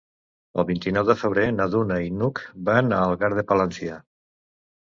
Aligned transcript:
El 0.61 0.65
vint-i-nou 0.69 1.05
de 1.09 1.15
febrer 1.23 1.43
na 1.57 1.67
Duna 1.75 1.99
i 2.05 2.09
n'Hug 2.21 2.41
van 2.71 2.91
a 2.97 3.03
Algar 3.11 3.33
de 3.41 3.47
Palància. 3.53 4.01